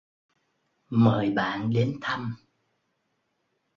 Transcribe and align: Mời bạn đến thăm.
Mời 0.89 1.29
bạn 1.31 1.69
đến 1.73 1.97
thăm. 2.01 2.35